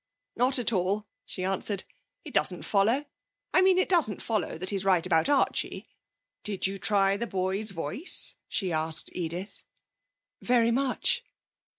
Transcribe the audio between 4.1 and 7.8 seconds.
follow that he's right about Archie. Did he try the boy's